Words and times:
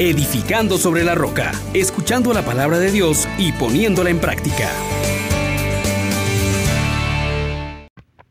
edificando 0.00 0.78
sobre 0.78 1.04
la 1.04 1.14
roca, 1.14 1.52
escuchando 1.74 2.32
la 2.32 2.42
palabra 2.42 2.78
de 2.78 2.90
Dios 2.90 3.28
y 3.36 3.52
poniéndola 3.52 4.08
en 4.08 4.18
práctica. 4.18 4.70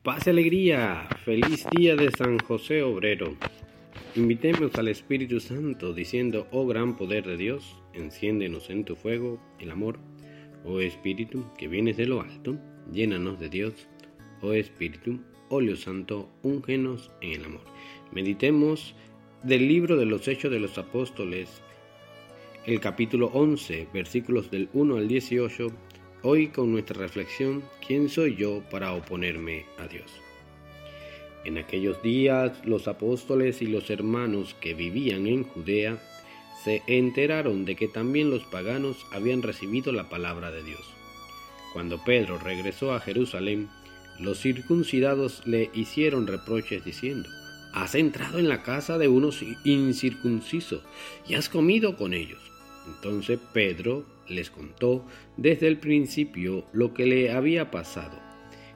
Paz 0.01 0.25
y 0.25 0.31
alegría, 0.31 1.07
feliz 1.23 1.67
día 1.77 1.95
de 1.95 2.09
San 2.09 2.39
José 2.39 2.81
Obrero. 2.81 3.35
Invitemos 4.15 4.73
al 4.75 4.87
Espíritu 4.87 5.39
Santo 5.39 5.93
diciendo, 5.93 6.47
oh 6.49 6.65
gran 6.65 6.97
poder 6.97 7.27
de 7.27 7.37
Dios, 7.37 7.77
enciéndenos 7.93 8.71
en 8.71 8.83
tu 8.83 8.95
fuego 8.95 9.39
el 9.59 9.69
amor. 9.69 9.99
Oh 10.65 10.79
Espíritu, 10.79 11.45
que 11.55 11.67
vienes 11.67 11.97
de 11.97 12.07
lo 12.07 12.21
alto, 12.21 12.57
llénanos 12.91 13.39
de 13.39 13.49
Dios. 13.49 13.73
Oh 14.41 14.53
Espíritu, 14.53 15.19
óleo 15.49 15.75
santo, 15.75 16.31
úngenos 16.41 17.11
en 17.21 17.33
el 17.33 17.45
amor. 17.45 17.65
Meditemos 18.11 18.95
del 19.43 19.69
libro 19.69 19.95
de 19.95 20.05
los 20.05 20.27
Hechos 20.27 20.51
de 20.51 20.59
los 20.59 20.77
Apóstoles, 20.77 21.49
el 22.65 22.81
capítulo 22.81 23.27
11, 23.27 23.87
versículos 23.93 24.51
del 24.51 24.67
1 24.73 24.97
al 24.97 25.07
18, 25.07 25.67
hoy 26.23 26.47
con 26.49 26.71
nuestra 26.73 26.99
reflexión, 26.99 27.63
¿quién 27.85 28.09
soy 28.09 28.35
yo 28.35 28.61
para 28.69 28.93
oponerme 28.93 29.65
a 29.77 29.87
Dios? 29.87 30.11
En 31.45 31.57
aquellos 31.57 32.01
días 32.03 32.65
los 32.65 32.89
apóstoles 32.89 33.61
y 33.61 33.67
los 33.67 33.89
hermanos 33.89 34.57
que 34.59 34.73
vivían 34.73 35.25
en 35.25 35.45
Judea 35.45 35.97
se 36.65 36.83
enteraron 36.87 37.63
de 37.63 37.77
que 37.77 37.87
también 37.87 38.29
los 38.29 38.43
paganos 38.43 39.05
habían 39.13 39.41
recibido 39.41 39.93
la 39.93 40.09
palabra 40.09 40.51
de 40.51 40.63
Dios. 40.63 40.83
Cuando 41.71 42.03
Pedro 42.03 42.37
regresó 42.39 42.93
a 42.93 42.99
Jerusalén, 42.99 43.69
los 44.19 44.41
circuncidados 44.41 45.47
le 45.47 45.69
hicieron 45.73 46.27
reproches 46.27 46.83
diciendo, 46.83 47.29
Has 47.73 47.95
entrado 47.95 48.39
en 48.39 48.49
la 48.49 48.63
casa 48.63 48.97
de 48.97 49.07
unos 49.07 49.43
incircuncisos 49.63 50.81
y 51.27 51.35
has 51.35 51.49
comido 51.49 51.95
con 51.95 52.13
ellos. 52.13 52.41
Entonces 52.87 53.39
Pedro 53.53 54.05
les 54.27 54.49
contó 54.49 55.05
desde 55.37 55.67
el 55.67 55.77
principio 55.77 56.65
lo 56.73 56.93
que 56.93 57.05
le 57.05 57.31
había 57.31 57.69
pasado. 57.71 58.17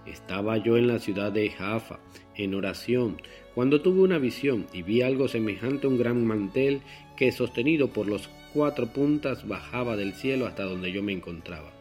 Estaba 0.06 0.58
yo 0.58 0.78
en 0.78 0.88
la 0.88 1.00
ciudad 1.00 1.32
de 1.32 1.50
Jaffa, 1.50 2.00
en 2.36 2.54
oración, 2.56 3.22
cuando 3.56 3.82
tuve 3.82 4.02
una 4.02 4.18
visión 4.18 4.68
y 4.74 4.82
vi 4.82 5.02
algo 5.02 5.28
semejante 5.28 5.88
a 5.88 5.90
un 5.90 5.98
gran 5.98 6.26
mantel 6.26 6.82
que 7.16 7.32
sostenido 7.32 7.90
por 7.90 8.08
los 8.08 8.30
cuatro 8.54 8.92
puntas 8.92 9.48
bajaba 9.48 9.96
del 9.96 10.14
cielo 10.14 10.46
hasta 10.46 10.64
donde 10.64 10.92
yo 10.92 11.02
me 11.02 11.14
encontraba. 11.14 11.72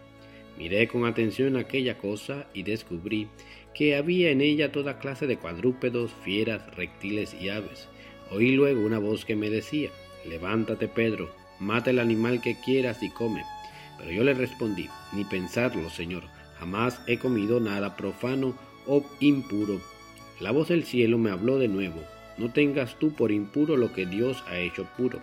Miré 0.59 0.87
con 0.89 1.07
atención 1.07 1.57
aquella 1.57 1.99
cosa 1.99 2.47
y 2.53 2.63
descubrí 2.63 3.29
que 3.75 3.97
había 3.97 4.31
en 4.31 4.41
ella 4.41 4.71
toda 4.71 4.99
clase 4.99 5.27
de 5.27 5.39
cuadrúpedos, 5.39 6.13
fieras, 6.25 6.75
reptiles 6.77 7.35
y 7.35 7.49
aves. 7.49 7.89
Oí 8.31 8.53
luego 8.53 8.85
una 8.85 8.99
voz 8.99 9.25
que 9.25 9.37
me 9.37 9.51
decía, 9.51 9.91
Levántate 10.27 10.89
Pedro, 10.89 11.31
mata 11.59 11.91
el 11.91 11.99
animal 11.99 12.41
que 12.41 12.57
quieras 12.61 13.03
y 13.03 13.11
come. 13.11 13.43
Pero 13.99 14.11
yo 14.11 14.25
le 14.25 14.35
respondí, 14.35 14.89
ni 15.13 15.25
pensarlo, 15.25 15.91
Señor, 15.91 16.25
jamás 16.59 17.01
he 17.07 17.19
comido 17.19 17.61
nada 17.61 17.97
profano 17.97 18.57
o 18.87 19.05
impuro. 19.21 19.81
La 20.41 20.51
voz 20.51 20.69
del 20.69 20.85
cielo 20.85 21.19
me 21.19 21.31
habló 21.31 21.59
de 21.59 21.69
nuevo, 21.69 22.03
no 22.37 22.53
tengas 22.53 22.99
tú 22.99 23.15
por 23.15 23.33
impuro 23.33 23.77
lo 23.77 23.93
que 23.93 24.07
Dios 24.07 24.43
ha 24.49 24.59
hecho 24.59 24.87
puro. 24.97 25.21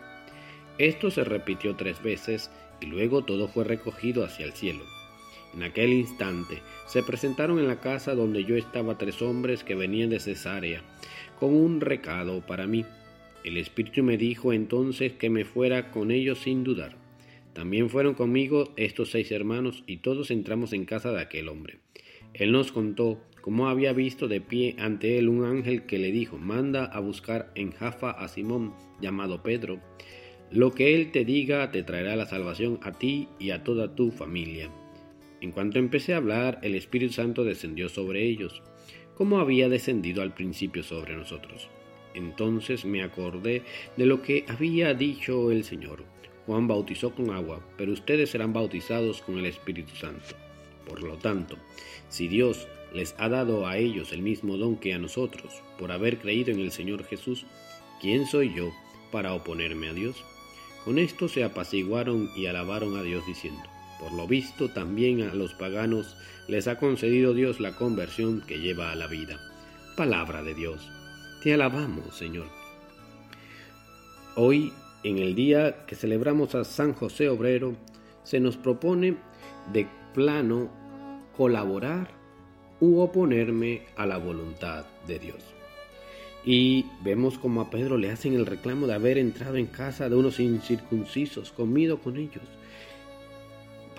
Esto 0.77 1.11
se 1.11 1.23
repitió 1.23 1.75
tres 1.75 2.02
veces 2.02 2.50
y 2.80 2.85
luego 2.85 3.23
todo 3.23 3.47
fue 3.47 3.63
recogido 3.63 4.23
hacia 4.23 4.45
el 4.45 4.53
cielo. 4.53 4.83
En 5.53 5.64
aquel 5.64 5.94
instante 5.94 6.61
se 6.86 7.03
presentaron 7.03 7.59
en 7.59 7.67
la 7.67 7.80
casa 7.80 8.16
donde 8.16 8.44
yo 8.44 8.55
estaba 8.55 8.97
tres 8.97 9.22
hombres 9.22 9.64
que 9.64 9.75
venían 9.75 10.09
de 10.09 10.19
Cesarea, 10.19 10.81
con 11.39 11.56
un 11.56 11.81
recado 11.81 12.45
para 12.45 12.67
mí. 12.67 12.86
El 13.44 13.58
Espíritu 13.58 14.03
me 14.03 14.17
dijo 14.17 14.53
entonces 14.53 15.14
que 15.14 15.30
me 15.30 15.45
fuera 15.45 15.91
con 15.91 16.11
ellos 16.11 16.39
sin 16.39 16.64
dudar. 16.64 16.97
También 17.53 17.89
fueron 17.89 18.14
conmigo 18.14 18.73
estos 18.78 19.11
seis 19.11 19.31
hermanos 19.31 19.83
y 19.88 19.97
todos 19.97 20.31
entramos 20.31 20.72
en 20.73 20.86
casa 20.86 21.11
de 21.11 21.22
aquel 21.22 21.50
hombre. 21.50 21.79
Él 22.34 22.51
nos 22.51 22.72
contó 22.72 23.19
cómo 23.41 23.68
había 23.68 23.91
visto 23.94 24.28
de 24.28 24.41
pie 24.41 24.75
ante 24.78 25.18
él 25.18 25.29
un 25.29 25.45
ángel 25.45 25.85
que 25.85 25.97
le 25.97 26.12
dijo, 26.12 26.38
manda 26.38 26.85
a 26.85 27.00
buscar 27.00 27.51
en 27.56 27.72
Jaffa 27.72 28.12
a 28.12 28.28
Simón, 28.28 28.74
llamado 29.01 29.41
Pedro. 29.41 29.79
Lo 30.51 30.72
que 30.72 30.95
él 30.95 31.12
te 31.12 31.25
diga 31.25 31.72
te 31.72 31.84
traerá 31.84 32.16
la 32.16 32.25
salvación 32.25 32.79
a 32.81 32.91
ti 32.91 33.28
y 33.40 33.51
a 33.51 33.63
toda 33.63 33.95
tu 33.95 34.12
familia. 34.12 34.69
En 35.41 35.51
cuanto 35.51 35.79
empecé 35.79 36.13
a 36.13 36.17
hablar, 36.17 36.59
el 36.63 36.75
Espíritu 36.75 37.13
Santo 37.13 37.44
descendió 37.44 37.88
sobre 37.88 38.23
ellos, 38.27 38.61
como 39.16 39.39
había 39.39 39.69
descendido 39.69 40.22
al 40.22 40.33
principio 40.33 40.83
sobre 40.83 41.16
nosotros. 41.16 41.69
Entonces 42.13 42.85
me 42.85 43.03
acordé 43.03 43.63
de 43.95 44.05
lo 44.05 44.22
que 44.22 44.45
había 44.47 44.94
dicho 44.94 45.51
el 45.51 45.63
Señor. 45.63 46.03
Juan 46.45 46.67
bautizó 46.67 47.13
con 47.13 47.29
agua, 47.29 47.66
pero 47.77 47.94
ustedes 47.94 48.31
serán 48.31 48.53
bautizados 48.53 49.22
con 49.22 49.38
el 49.38 49.45
Espíritu 49.45 49.95
Santo. 49.95 50.35
Por 50.85 51.03
lo 51.03 51.17
tanto, 51.17 51.57
si 52.09 52.27
Dios 52.27 52.67
les 52.94 53.16
ha 53.19 53.29
dado 53.29 53.67
a 53.67 53.77
ellos 53.77 54.11
el 54.11 54.21
mismo 54.21 54.57
don 54.57 54.77
que 54.77 54.94
a 54.94 55.00
nosotros, 55.00 55.61
por 55.77 55.91
haber 55.91 56.17
creído 56.17 56.51
en 56.51 56.59
el 56.59 56.71
Señor 56.71 57.03
Jesús, 57.06 57.45
¿quién 58.01 58.25
soy 58.25 58.53
yo 58.53 58.71
para 59.11 59.33
oponerme 59.33 59.89
a 59.89 59.94
Dios? 59.94 60.23
Con 60.83 60.97
esto 60.97 61.27
se 61.27 61.44
apaciguaron 61.44 62.31
y 62.35 62.47
alabaron 62.47 62.97
a 62.97 63.03
Dios 63.03 63.25
diciendo, 63.27 63.61
por 64.00 64.14
lo 64.14 64.28
visto, 64.28 64.70
también 64.70 65.22
a 65.24 65.34
los 65.34 65.54
paganos 65.54 66.16
les 66.48 66.68
ha 66.68 66.78
concedido 66.78 67.34
Dios 67.34 67.60
la 67.60 67.76
conversión 67.76 68.42
que 68.42 68.60
lleva 68.60 68.92
a 68.92 68.96
la 68.96 69.08
vida. 69.08 69.40
Palabra 69.96 70.42
de 70.42 70.56
Dios. 70.56 70.90
Te 71.44 71.54
alabamos, 71.54 72.16
Señor. 72.16 72.48
Hoy, 74.36 74.72
en 75.04 75.18
el 75.18 75.36
día 75.36 75.86
que 75.86 75.96
celebramos 75.96 76.56
a 76.56 76.64
San 76.64 76.94
José 76.94 77.30
Obrero, 77.30 77.76
se 78.24 78.40
nos 78.40 78.58
propone 78.58 79.18
de 79.74 79.88
plano 80.14 80.70
colaborar 81.36 82.10
u 82.80 83.00
oponerme 83.00 83.84
a 83.96 84.06
la 84.06 84.18
voluntad 84.18 84.86
de 85.08 85.20
Dios. 85.20 85.44
Y 86.46 86.86
vemos 87.04 87.38
como 87.38 87.62
a 87.62 87.70
Pedro 87.70 87.98
le 87.98 88.12
hacen 88.12 88.34
el 88.34 88.46
reclamo 88.46 88.88
de 88.88 88.94
haber 88.94 89.18
entrado 89.18 89.58
en 89.58 89.66
casa 89.66 90.10
de 90.10 90.16
unos 90.16 90.40
incircuncisos, 90.40 91.52
comido 91.52 92.00
con 92.00 92.18
ellos. 92.18 92.44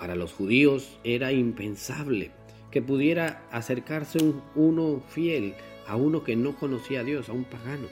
Para 0.01 0.17
los 0.17 0.33
judíos 0.33 0.99
era 1.05 1.31
impensable 1.31 2.31
que 2.71 2.81
pudiera 2.81 3.43
acercarse 3.53 4.17
un, 4.19 4.43
uno 4.55 5.03
fiel 5.11 5.55
a 5.87 5.97
uno 5.97 6.25
que 6.25 6.37
no 6.37 6.57
conocía 6.57 7.01
a 7.01 7.05
Dios, 7.05 7.29
a 7.29 7.33
un 7.33 7.45
pagano. 7.45 7.87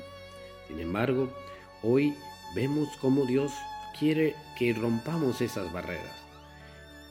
Sin 0.66 0.80
embargo, 0.80 1.28
hoy 1.82 2.14
vemos 2.54 2.88
cómo 3.02 3.26
Dios 3.26 3.52
quiere 3.98 4.34
que 4.58 4.72
rompamos 4.72 5.42
esas 5.42 5.70
barreras. 5.70 6.16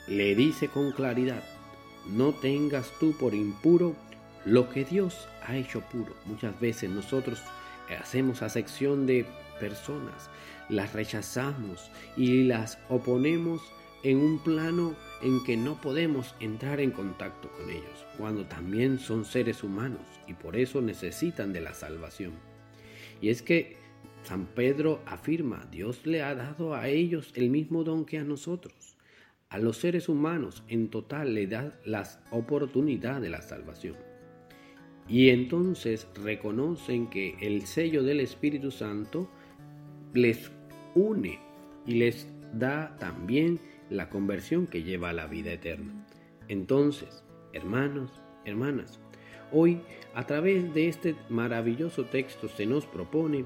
Le 0.07 0.33
dice 0.33 0.67
con 0.67 0.91
claridad, 0.91 1.43
no 2.07 2.33
tengas 2.33 2.91
tú 2.99 3.15
por 3.19 3.35
impuro 3.35 3.95
lo 4.45 4.67
que 4.69 4.83
Dios 4.83 5.27
ha 5.45 5.55
hecho 5.57 5.81
puro. 5.81 6.15
Muchas 6.25 6.59
veces 6.59 6.89
nosotros 6.89 7.39
hacemos 8.01 8.41
acepción 8.41 9.05
de 9.05 9.27
personas, 9.59 10.31
las 10.69 10.93
rechazamos 10.93 11.91
y 12.15 12.45
las 12.45 12.79
oponemos 12.89 13.61
en 14.03 14.17
un 14.17 14.39
plano 14.39 14.95
en 15.21 15.43
que 15.43 15.57
no 15.57 15.79
podemos 15.81 16.35
entrar 16.39 16.79
en 16.79 16.91
contacto 16.91 17.49
con 17.51 17.69
ellos, 17.69 18.05
cuando 18.17 18.45
también 18.45 18.99
son 18.99 19.25
seres 19.25 19.63
humanos 19.63 20.01
y 20.27 20.33
por 20.33 20.55
eso 20.55 20.81
necesitan 20.81 21.53
de 21.53 21.61
la 21.61 21.73
salvación. 21.73 22.33
Y 23.21 23.29
es 23.29 23.41
que 23.41 23.77
San 24.23 24.45
Pedro 24.45 25.01
afirma, 25.05 25.67
Dios 25.71 26.05
le 26.05 26.21
ha 26.21 26.35
dado 26.35 26.75
a 26.75 26.87
ellos 26.87 27.31
el 27.35 27.49
mismo 27.49 27.83
don 27.83 28.05
que 28.05 28.17
a 28.17 28.23
nosotros. 28.23 28.97
A 29.49 29.57
los 29.59 29.77
seres 29.77 30.09
humanos 30.09 30.63
en 30.67 30.89
total 30.89 31.33
le 31.33 31.47
da 31.47 31.79
la 31.85 32.03
oportunidad 32.31 33.21
de 33.21 33.29
la 33.29 33.41
salvación. 33.41 33.95
Y 35.07 35.29
entonces 35.29 36.07
reconocen 36.21 37.07
que 37.09 37.37
el 37.39 37.65
sello 37.65 38.03
del 38.03 38.19
Espíritu 38.19 38.71
Santo 38.71 39.29
les 40.13 40.51
une 40.95 41.39
y 41.85 41.93
les 41.93 42.27
da 42.53 42.97
también 42.99 43.59
la 43.89 44.09
conversión 44.09 44.67
que 44.67 44.83
lleva 44.83 45.09
a 45.09 45.13
la 45.13 45.27
vida 45.27 45.51
eterna. 45.51 46.05
Entonces, 46.47 47.23
hermanos, 47.53 48.11
hermanas, 48.45 48.99
hoy 49.51 49.81
a 50.13 50.25
través 50.25 50.73
de 50.73 50.87
este 50.87 51.15
maravilloso 51.29 52.05
texto 52.05 52.47
se 52.49 52.65
nos 52.65 52.85
propone 52.85 53.45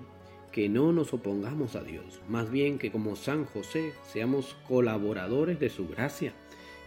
que 0.52 0.68
no 0.68 0.92
nos 0.92 1.14
opongamos 1.14 1.76
a 1.76 1.84
Dios, 1.84 2.22
más 2.28 2.52
bien 2.52 2.78
que 2.78 2.92
como 2.92 3.16
San 3.16 3.46
José 3.46 3.94
seamos 4.04 4.58
colaboradores 4.68 5.60
de 5.60 5.70
su 5.70 5.88
gracia, 5.88 6.34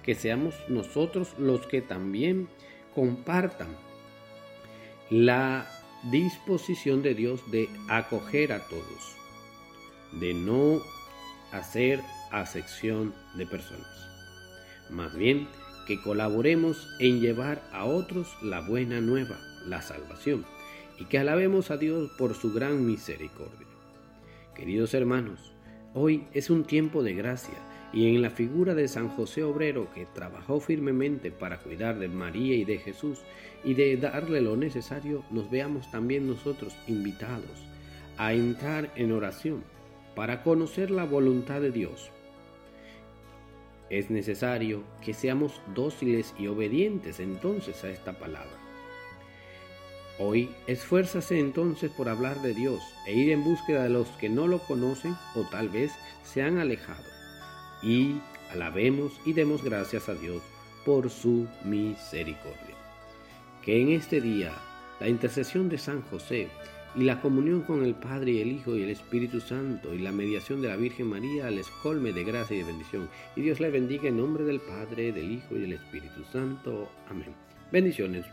que 0.03 0.15
seamos 0.15 0.55
nosotros 0.69 1.35
los 1.39 1.67
que 1.67 1.81
también 1.81 2.49
compartan 2.95 3.69
la 5.11 5.67
disposición 6.11 7.03
de 7.03 7.15
Dios 7.15 7.51
de 7.51 7.69
acoger 7.89 8.53
a 8.53 8.61
todos, 8.69 9.17
de 10.13 10.35
no 10.35 10.81
hacer 11.53 12.01
acepción 12.41 13.15
de 13.35 13.47
personas. 13.47 14.09
Más 14.91 15.17
bien, 15.17 15.49
que 15.87 16.01
colaboremos 16.01 16.89
en 16.99 17.21
llevar 17.21 17.63
a 17.73 17.85
otros 17.85 18.29
la 18.43 18.61
buena 18.61 19.01
nueva, 19.01 19.39
la 19.67 19.83
salvación, 19.83 20.45
y 20.99 21.07
que 21.07 21.19
alabemos 21.19 21.71
a 21.71 21.77
Dios 21.77 22.11
por 22.17 22.35
su 22.35 22.53
gran 22.53 22.87
misericordia. 22.87 23.67
Queridos 24.55 24.95
hermanos, 24.95 25.55
Hoy 25.97 26.25
es 26.33 26.51
un 26.51 26.65
tiempo 26.65 27.05
de 27.05 27.15
gracia 27.15 27.55
y 27.93 28.09
en 28.09 28.21
la 28.21 28.31
figura 28.31 28.75
de 28.75 28.89
San 28.89 29.09
José 29.11 29.45
Obrero 29.45 29.93
que 29.95 30.07
trabajó 30.07 30.59
firmemente 30.59 31.31
para 31.31 31.59
cuidar 31.59 32.01
de 32.01 32.09
María 32.09 32.57
y 32.57 32.65
de 32.65 32.79
Jesús 32.79 33.21
y 33.63 33.75
de 33.75 33.97
darle 33.97 34.41
lo 34.41 34.57
necesario, 34.57 35.25
nos 35.31 35.49
veamos 35.53 35.89
también 35.93 36.27
nosotros 36.27 36.75
invitados 36.89 37.65
a 38.17 38.33
entrar 38.33 38.91
en 38.97 39.13
oración 39.13 39.63
para 40.17 40.43
conocer 40.43 40.91
la 40.91 41.05
voluntad 41.05 41.61
de 41.61 41.71
Dios. 41.71 42.11
Es 43.95 44.11
necesario 44.11 44.83
que 45.05 45.15
seamos 45.15 45.61
dóciles 45.73 46.35
y 46.37 46.49
obedientes 46.49 47.21
entonces 47.21 47.85
a 47.85 47.91
esta 47.91 48.19
palabra. 48.19 48.59
Hoy 50.19 50.51
esfuérzase 50.67 51.39
entonces 51.39 51.93
por 51.93 52.09
hablar 52.09 52.43
de 52.43 52.55
Dios 52.55 52.83
e 53.07 53.15
ir 53.15 53.31
en 53.31 53.45
búsqueda 53.45 53.85
de 53.85 53.91
los 53.91 54.09
que 54.19 54.29
no 54.29 54.49
lo 54.49 54.59
conocen 54.59 55.15
o 55.37 55.43
tal 55.43 55.69
vez 55.69 55.93
se 56.25 56.43
han 56.43 56.59
alejado 56.59 57.05
y 57.85 58.21
alabemos 58.51 59.13
y 59.25 59.33
demos 59.33 59.63
gracias 59.63 60.09
a 60.09 60.15
Dios 60.15 60.43
por 60.85 61.09
su 61.09 61.47
misericordia. 61.65 62.75
Que 63.63 63.81
en 63.81 63.91
este 63.91 64.21
día 64.21 64.55
la 64.99 65.07
intercesión 65.07 65.69
de 65.69 65.79
San 65.79 66.03
José 66.03 66.49
y 66.97 67.05
la 67.05 67.21
comunión 67.21 67.63
con 67.63 67.85
el 67.85 67.95
Padre 67.95 68.33
y 68.33 68.41
el 68.41 68.53
Hijo 68.53 68.77
y 68.77 68.83
el 68.83 68.91
Espíritu 68.91 69.41
Santo 69.41 69.95
y 69.95 69.99
la 69.99 70.13
mediación 70.13 70.63
de 70.63 70.69
la 70.69 70.77
Virgen 70.77 71.09
María 71.09 71.51
les 71.51 71.69
colme 71.69 72.13
de 72.13 72.25
gracia 72.25 72.57
y 72.57 72.61
de 72.61 72.65
bendición. 72.65 73.09
Y 73.37 73.43
Dios 73.43 73.61
le 73.61 73.71
bendiga 73.71 74.09
en 74.09 74.17
nombre 74.17 74.45
del 74.45 74.61
Padre, 74.61 75.13
del 75.13 75.33
Hijo 75.33 75.57
y 75.57 75.61
del 75.61 75.73
Espíritu 75.73 76.23
Santo. 76.33 76.91
Amén. 77.11 77.35
Bendiciones. 77.73 78.25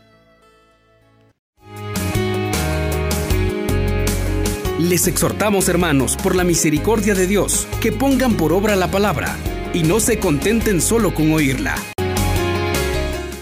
Les 4.78 5.06
exhortamos, 5.06 5.68
hermanos, 5.68 6.16
por 6.16 6.34
la 6.34 6.44
misericordia 6.44 7.14
de 7.14 7.26
Dios, 7.26 7.68
que 7.80 7.92
pongan 7.92 8.36
por 8.36 8.52
obra 8.52 8.74
la 8.74 8.90
palabra 8.90 9.36
y 9.72 9.84
no 9.84 10.00
se 10.00 10.18
contenten 10.18 10.80
solo 10.80 11.14
con 11.14 11.32
oírla 11.32 11.76